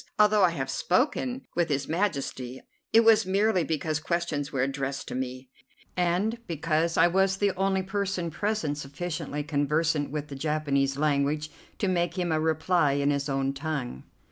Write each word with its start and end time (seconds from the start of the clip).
Although 0.17 0.41
I 0.43 0.49
have 0.49 0.71
spoken 0.71 1.45
with 1.55 1.69
His 1.69 1.87
Majesty, 1.87 2.59
it 2.91 3.01
was 3.01 3.27
merely 3.27 3.63
because 3.63 3.99
questions 3.99 4.51
were 4.51 4.63
addressed 4.63 5.07
to 5.09 5.13
me, 5.13 5.51
and 5.95 6.39
because 6.47 6.97
I 6.97 7.05
was 7.05 7.37
the 7.37 7.51
only 7.55 7.83
person 7.83 8.31
present 8.31 8.79
sufficiently 8.79 9.43
conversant 9.43 10.09
with 10.09 10.29
the 10.29 10.35
Japanese 10.35 10.97
language 10.97 11.51
to 11.77 11.87
make 11.87 12.17
him 12.17 12.31
a 12.31 12.39
reply 12.39 12.93
in 12.93 13.11
his 13.11 13.29
own 13.29 13.53
tongue." 13.53 14.03